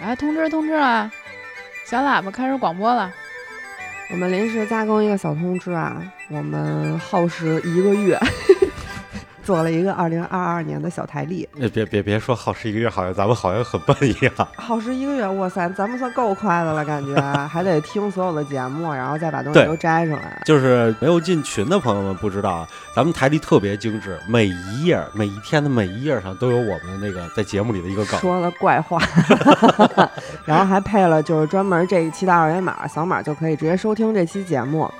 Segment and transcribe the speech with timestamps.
[0.00, 1.10] 来通知通知啊！
[1.84, 3.12] 小喇叭开始广播了。
[4.10, 8.18] 我们临时加更一个小通知啊，我们耗时一个月。
[9.48, 14.30] 做了一个二零二二年的小台历，别别别说耗时一个月，好像咱们好像很笨一样。
[14.56, 20.42] 耗时一个月，哇塞，咱们算够快的了，感觉 还得听所有的节目，然后再把东西都摘出来。
[20.44, 28.20] 就是没有进群的朋友们不知道，咱们台历特别精致，每一页、每一天的每一页上都有我们那个在节目里的一个梗。
[28.20, 29.00] 说了怪话，
[30.44, 34.92] 然后还配了就是专门这一期的二维码，扫码就可以直接收听这期节目。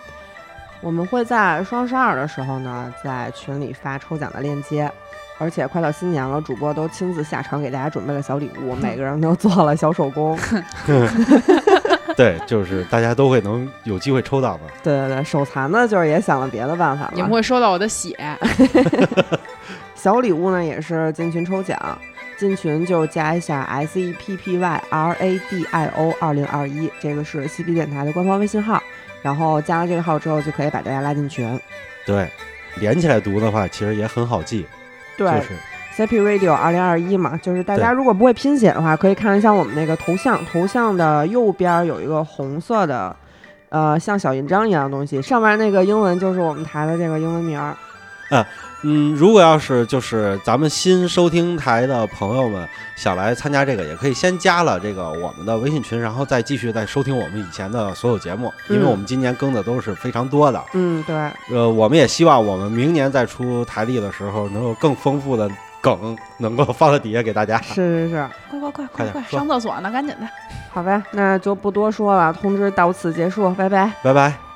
[0.81, 4.91] 我们会在双十二的时候呢，在群里发抽奖的链接，
[5.39, 10.39] 而且快到新年了，主播都亲自下场给大家准备了小礼物， 每个人都做了小手工。
[12.17, 14.65] 对，就是大家都会能有机会抽到嘛。
[14.83, 17.13] 对对对，手残的就是也想了别的办法了。
[17.15, 18.17] 你们会收到我的血。
[19.99, 21.77] 小礼物呢也是进群抽奖，
[22.39, 28.81] 进群就加一下 S E P P Y R A D I O 二零二一，这个是西皮电台的官方微信号。
[29.21, 31.61] 然后加了这个号之后，就可以把大家拉进群。
[32.07, 32.31] 对，
[32.77, 34.65] 连起来读的话，其实也很好记。
[35.17, 35.29] 对
[35.97, 43.15] ，CP Radio 二零二一嘛，就是大家如果不会拼写的话，可以看一下我们那个头像，头像的右边有一个红色的，
[43.71, 47.75] 呃，像小印章一样的东西，上面那个英文就是我们台的这个英文名儿。
[48.37, 48.47] 啊。
[48.83, 60.65] 嗯，如果要是就是咱们新收听台的朋友们想来参加这个，也可以先加了这个我们的微信群，然后再继续再收听我们以前的所有节目，因为我们今年更的都是非常多的。
[60.75, 61.17] 嗯，对。
[61.51, 67.61] 呃，我们也希望我们明年再出台历的时候，能有更丰富的梗能够放在底下给大家。
[67.61, 67.75] 是
[68.07, 70.29] 是是，快快快快快，上厕所呢，赶紧的。
[70.71, 74.48] 好呗，那就不多说了，通知到此结束，拜拜，拜拜。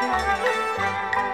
[0.00, 1.29] Música